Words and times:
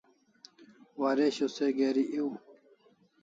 Waresho 1.01 1.45
se 1.55 1.65
geri 1.77 2.03
ew 2.21 2.29